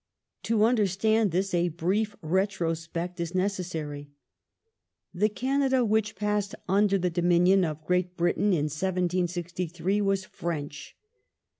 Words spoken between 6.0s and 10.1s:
passed under the dominion of Great Britain in 1763